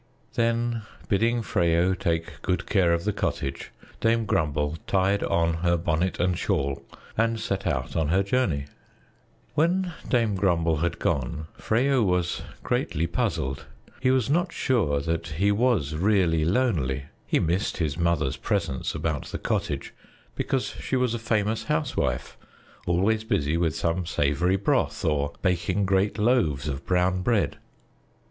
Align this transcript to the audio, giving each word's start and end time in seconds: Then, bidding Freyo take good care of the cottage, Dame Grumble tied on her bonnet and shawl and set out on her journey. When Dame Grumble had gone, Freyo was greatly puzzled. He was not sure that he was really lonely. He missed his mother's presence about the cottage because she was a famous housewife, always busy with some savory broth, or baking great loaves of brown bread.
Then, 0.33 0.81
bidding 1.09 1.43
Freyo 1.43 1.93
take 1.93 2.41
good 2.41 2.65
care 2.65 2.91
of 2.91 3.03
the 3.03 3.13
cottage, 3.13 3.71
Dame 3.99 4.25
Grumble 4.25 4.77
tied 4.87 5.21
on 5.21 5.53
her 5.57 5.77
bonnet 5.77 6.19
and 6.19 6.35
shawl 6.35 6.81
and 7.15 7.39
set 7.39 7.67
out 7.67 7.95
on 7.95 8.07
her 8.07 8.23
journey. 8.23 8.65
When 9.53 9.93
Dame 10.09 10.33
Grumble 10.33 10.77
had 10.77 10.97
gone, 10.97 11.45
Freyo 11.55 12.01
was 12.01 12.41
greatly 12.63 13.05
puzzled. 13.05 13.65
He 13.99 14.09
was 14.09 14.27
not 14.27 14.51
sure 14.51 15.01
that 15.01 15.27
he 15.37 15.51
was 15.51 15.93
really 15.93 16.45
lonely. 16.45 17.03
He 17.27 17.39
missed 17.39 17.77
his 17.77 17.95
mother's 17.95 18.37
presence 18.37 18.95
about 18.95 19.25
the 19.25 19.37
cottage 19.37 19.93
because 20.33 20.65
she 20.69 20.95
was 20.95 21.13
a 21.13 21.19
famous 21.19 21.65
housewife, 21.65 22.39
always 22.87 23.23
busy 23.23 23.55
with 23.55 23.75
some 23.75 24.07
savory 24.07 24.55
broth, 24.55 25.05
or 25.05 25.33
baking 25.43 25.85
great 25.85 26.17
loaves 26.17 26.67
of 26.67 26.87
brown 26.87 27.21
bread. 27.21 27.59